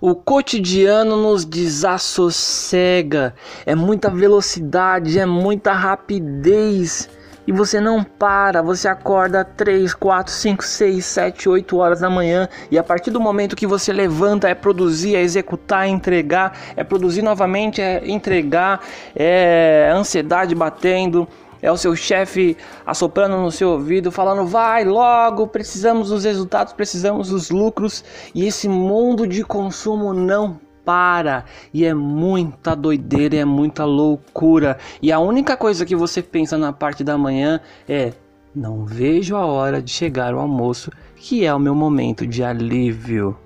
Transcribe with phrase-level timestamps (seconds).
[0.00, 3.34] O cotidiano nos desassossega.
[3.66, 7.08] É muita velocidade, é muita rapidez.
[7.48, 12.46] E você não para, você acorda 3, 4, 5, 6, 7, 8 horas da manhã
[12.70, 16.84] e a partir do momento que você levanta é produzir, é executar, é entregar, é
[16.84, 18.84] produzir novamente, é entregar,
[19.16, 21.26] é ansiedade batendo,
[21.60, 22.56] é o seu chefe
[22.86, 28.04] assoprando no seu ouvido, falando: vai logo, precisamos dos resultados, precisamos dos lucros.
[28.34, 31.44] E esse mundo de consumo não para.
[31.72, 34.78] E é muita doideira, é muita loucura.
[35.02, 38.12] E a única coisa que você pensa na parte da manhã é:
[38.54, 43.36] não vejo a hora de chegar o almoço, que é o meu momento de alívio.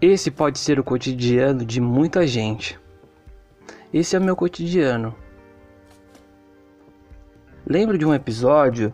[0.00, 2.81] Esse pode ser o cotidiano de muita gente.
[3.92, 5.14] Esse é o meu cotidiano.
[7.66, 8.92] Lembro de um episódio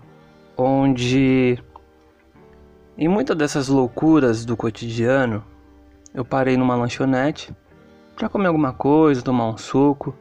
[0.56, 1.56] onde,
[2.96, 5.44] em muitas dessas loucuras do cotidiano,
[6.12, 7.54] eu parei numa lanchonete
[8.16, 10.12] para comer alguma coisa, tomar um suco.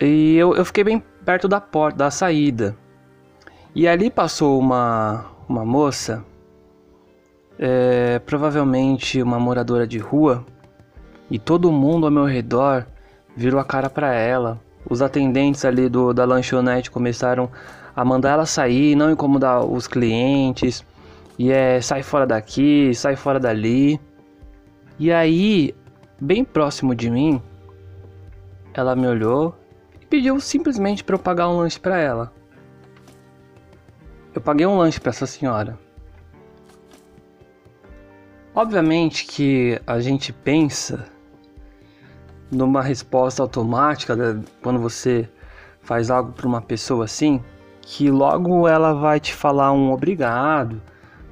[0.00, 2.74] E eu, eu fiquei bem perto da porta, da saída.
[3.74, 6.24] E ali passou uma, uma moça,
[7.58, 10.46] é, provavelmente uma moradora de rua,
[11.30, 12.86] e todo mundo ao meu redor
[13.38, 14.60] virou a cara para ela.
[14.90, 17.48] Os atendentes ali do, da lanchonete começaram
[17.94, 20.84] a mandar ela sair, não incomodar os clientes.
[21.38, 24.00] E é, sai fora daqui, sai fora dali.
[24.98, 25.72] E aí,
[26.20, 27.40] bem próximo de mim,
[28.74, 29.54] ela me olhou
[30.00, 32.32] e pediu simplesmente para eu pagar um lanche para ela.
[34.34, 35.78] Eu paguei um lanche para essa senhora.
[38.52, 41.06] Obviamente que a gente pensa
[42.50, 45.28] numa resposta automática, né, quando você
[45.82, 47.42] faz algo para uma pessoa assim,
[47.80, 50.80] que logo ela vai te falar um obrigado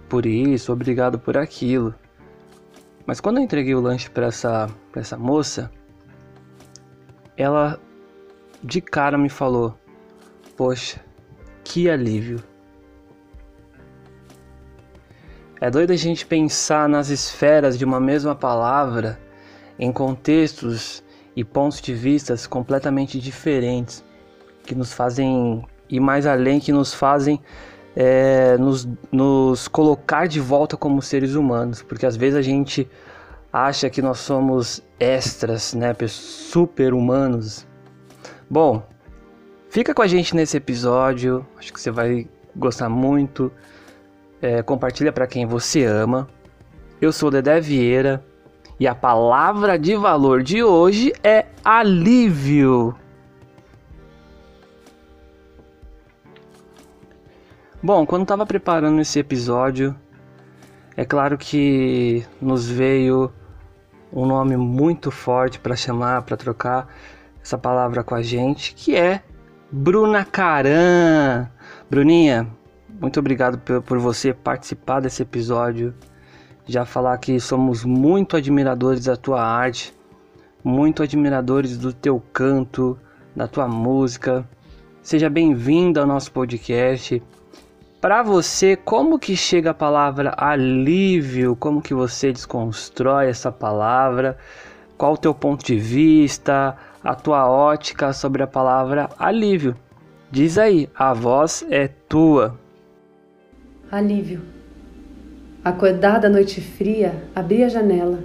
[0.09, 1.95] por isso, obrigado por aquilo.
[3.07, 5.71] Mas quando eu entreguei o lanche para essa, essa moça,
[7.37, 7.79] ela
[8.63, 9.79] de cara me falou:
[10.57, 11.01] Poxa,
[11.63, 12.43] que alívio.
[15.61, 19.19] É doido a gente pensar nas esferas de uma mesma palavra
[19.79, 21.03] em contextos
[21.37, 24.03] e pontos de vistas completamente diferentes
[24.65, 27.41] que nos fazem ir mais além, que nos fazem
[27.95, 32.89] é, nos, nos colocar de volta como seres humanos, porque às vezes a gente
[33.53, 37.67] acha que nós somos extras, né, super humanos.
[38.51, 38.83] Bom,
[39.71, 43.53] fica com a gente nesse episódio, acho que você vai gostar muito.
[44.43, 46.29] É, compartilha para quem você ama.
[47.01, 48.23] Eu sou Dedé Vieira
[48.79, 52.95] e a palavra de valor de hoje é alívio.
[57.83, 59.97] Bom, quando estava preparando esse episódio,
[60.97, 63.33] é claro que nos veio
[64.13, 66.89] um nome muito forte para chamar, para trocar
[67.43, 69.23] essa palavra com a gente, que é
[69.71, 71.49] Bruna Caran.
[71.89, 72.49] Bruninha,
[73.01, 75.95] muito obrigado por você participar desse episódio
[76.67, 79.95] já falar que somos muito admiradores da tua arte,
[80.65, 82.99] muito admiradores do teu canto,
[83.35, 84.47] da tua música.
[85.01, 87.23] Seja bem-vindo ao nosso podcast.
[88.01, 91.55] Para você, como que chega a palavra alívio?
[91.55, 94.37] Como que você desconstrói essa palavra?
[94.99, 99.77] Qual o teu ponto de vista, a tua ótica sobre a palavra alívio?
[100.31, 102.59] Diz aí, a voz é tua.
[103.91, 104.56] Alívio
[105.67, 108.23] Acordada à noite fria, abri a janela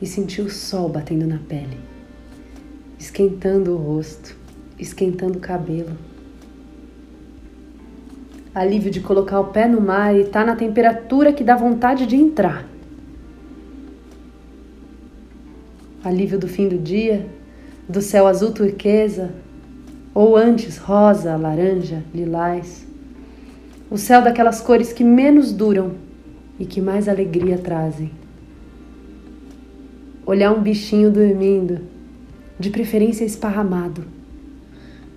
[0.00, 1.76] e senti o sol batendo na pele,
[2.98, 4.34] esquentando o rosto,
[4.78, 5.90] esquentando o cabelo.
[8.54, 12.06] Alívio de colocar o pé no mar e estar tá na temperatura que dá vontade
[12.06, 12.66] de entrar.
[16.02, 17.26] Alívio do fim do dia,
[17.86, 19.34] do céu azul turquesa,
[20.14, 22.86] ou antes rosa, laranja, lilás.
[23.90, 26.02] O céu daquelas cores que menos duram
[26.58, 28.10] e que mais alegria trazem.
[30.24, 31.80] Olhar um bichinho dormindo,
[32.58, 34.04] de preferência esparramado,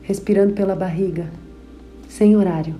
[0.01, 1.27] respirando pela barriga,
[2.09, 2.75] sem horário.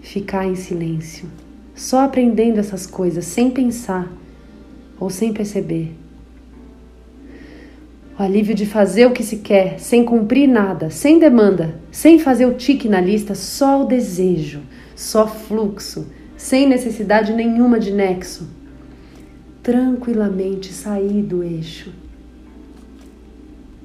[0.00, 1.28] Ficar em silêncio,
[1.74, 4.10] só aprendendo essas coisas sem pensar
[4.98, 5.94] ou sem perceber.
[8.18, 12.46] O alívio de fazer o que se quer, sem cumprir nada, sem demanda, sem fazer
[12.46, 14.60] o tique na lista, só o desejo,
[14.96, 16.04] só fluxo
[16.38, 18.48] sem necessidade nenhuma de nexo,
[19.60, 21.92] tranquilamente sair do eixo.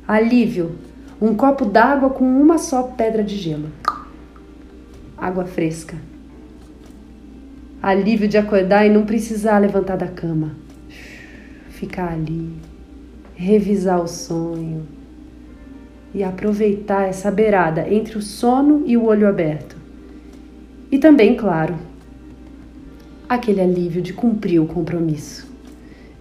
[0.08, 0.76] Alívio:
[1.20, 3.70] um copo d'água com uma só pedra de gelo.
[5.18, 5.98] Água fresca.
[7.82, 10.52] Alívio de acordar e não precisar levantar da cama.
[11.72, 12.54] Ficar ali,
[13.36, 14.86] revisar o sonho
[16.14, 19.76] e aproveitar essa beirada entre o sono e o olho aberto.
[20.92, 21.76] E também, claro,
[23.36, 25.52] aquele alívio de cumprir o compromisso,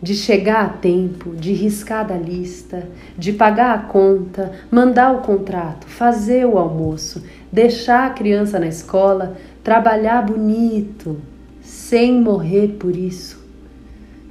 [0.00, 5.86] de chegar a tempo, de riscar da lista, de pagar a conta, mandar o contrato,
[5.86, 7.22] fazer o almoço,
[7.52, 11.20] deixar a criança na escola, trabalhar bonito,
[11.60, 13.40] sem morrer por isso.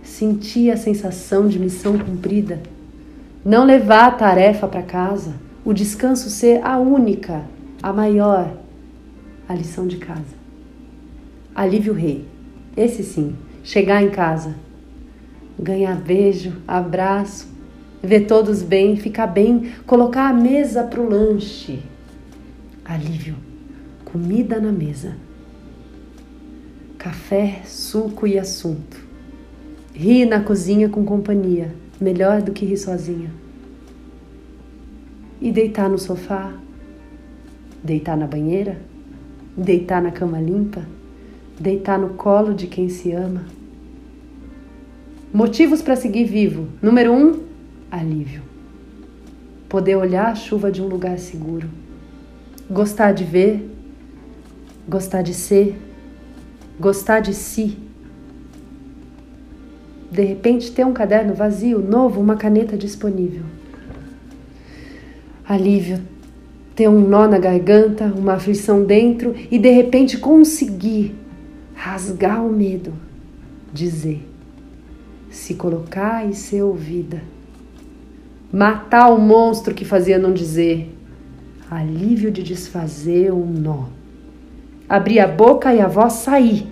[0.04, 2.62] Sentir a sensação de missão cumprida.
[3.44, 7.44] Não levar a tarefa para casa, o descanso ser a única,
[7.82, 8.52] a maior,
[9.48, 10.42] a lição de casa.
[11.56, 12.26] Alívio rei,
[12.76, 14.56] esse sim, chegar em casa,
[15.60, 17.48] ganhar beijo, abraço,
[18.02, 21.80] ver todos bem, ficar bem, colocar a mesa para o lanche.
[22.84, 23.36] Alívio,
[24.06, 25.16] comida na mesa.
[26.98, 28.98] Café, suco e assunto.
[29.94, 33.30] Rir na cozinha com companhia, melhor do que rir sozinha.
[35.40, 36.54] E deitar no sofá,
[37.84, 38.78] deitar na banheira,
[39.58, 40.86] deitar na cama limpa,
[41.60, 43.46] deitar no colo de quem se ama.
[45.34, 46.68] Motivos para seguir vivo.
[46.82, 47.40] Número um,
[47.90, 48.42] alívio.
[49.70, 51.70] Poder olhar a chuva de um lugar seguro.
[52.70, 53.70] Gostar de ver,
[54.88, 55.76] gostar de ser,
[56.78, 57.78] gostar de si.
[60.12, 63.44] De repente, ter um caderno vazio, novo, uma caneta disponível.
[65.48, 66.02] Alívio,
[66.76, 71.16] ter um nó na garganta, uma aflição dentro e de repente conseguir
[71.84, 72.94] rasgar o medo,
[73.74, 74.24] dizer,
[75.32, 77.24] se colocar e ser ouvida,
[78.54, 80.96] matar o monstro que fazia não dizer,
[81.72, 83.88] alívio de desfazer um nó,
[84.88, 86.68] abrir a boca e a voz sair,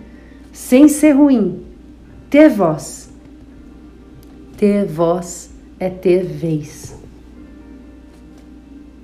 [0.53, 1.65] sem ser ruim,
[2.29, 3.09] ter voz.
[4.57, 6.95] Ter voz é ter vez.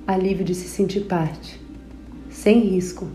[0.05, 1.59] Alívio de se sentir parte,
[2.29, 3.07] sem risco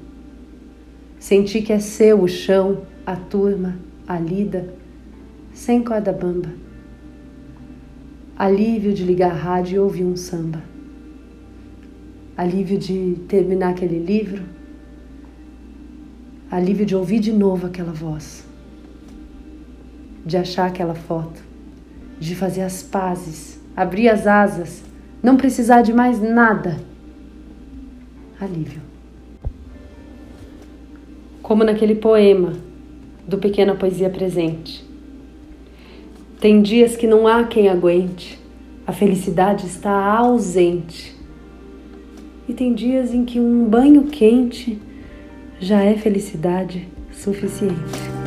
[1.21, 3.77] Sentir que é seu o chão, a turma,
[4.09, 4.73] a lida,
[5.53, 6.49] sem corda bamba.
[8.39, 10.63] Alívio de ligar a rádio e ouvir um samba.
[12.35, 14.43] Alívio de terminar aquele livro.
[16.51, 18.43] Alívio de ouvir de novo aquela voz.
[20.25, 21.43] De achar aquela foto.
[22.19, 24.83] De fazer as pazes, abrir as asas,
[25.23, 26.81] não precisar de mais nada.
[28.41, 28.90] Alívio
[31.51, 32.53] como naquele poema
[33.27, 34.85] do Pequena Poesia Presente.
[36.39, 38.39] Tem dias que não há quem aguente,
[38.87, 41.13] a felicidade está ausente.
[42.49, 44.81] E tem dias em que um banho quente
[45.59, 48.20] já é felicidade suficiente.